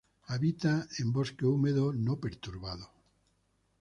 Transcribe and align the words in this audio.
Habita 0.29 0.87
en 0.97 1.11
bosque 1.13 1.45
húmedo 1.45 1.93
no 1.93 2.19
perturbado. 2.19 2.91